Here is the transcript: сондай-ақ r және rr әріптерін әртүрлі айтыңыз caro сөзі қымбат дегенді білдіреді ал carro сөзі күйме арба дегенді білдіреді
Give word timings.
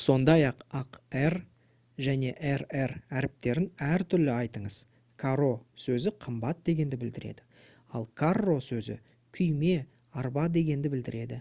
сондай-ақ 0.00 0.58
r 1.20 1.34
және 2.06 2.28
rr 2.58 2.92
әріптерін 3.20 3.64
әртүрлі 3.86 4.30
айтыңыз 4.34 4.76
caro 5.22 5.48
сөзі 5.86 6.12
қымбат 6.26 6.62
дегенді 6.70 7.00
білдіреді 7.02 7.48
ал 8.02 8.06
carro 8.22 8.54
сөзі 8.68 8.96
күйме 9.40 9.74
арба 10.22 10.46
дегенді 10.58 10.94
білдіреді 10.94 11.40